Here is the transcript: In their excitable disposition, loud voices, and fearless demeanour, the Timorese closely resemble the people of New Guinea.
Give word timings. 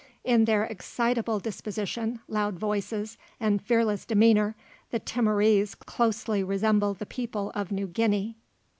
In 0.23 0.45
their 0.45 0.63
excitable 0.65 1.39
disposition, 1.39 2.21
loud 2.27 2.57
voices, 2.57 3.19
and 3.39 3.61
fearless 3.61 4.03
demeanour, 4.03 4.55
the 4.89 4.97
Timorese 4.97 5.75
closely 5.75 6.43
resemble 6.43 6.95
the 6.95 7.05
people 7.05 7.51
of 7.53 7.71
New 7.71 7.85
Guinea. 7.85 8.35